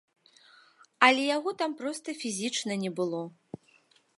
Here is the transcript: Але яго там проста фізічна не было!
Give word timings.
Але 1.07 1.27
яго 1.37 1.53
там 1.59 1.75
проста 1.81 2.15
фізічна 2.23 2.79
не 2.85 2.91
было! 3.01 3.21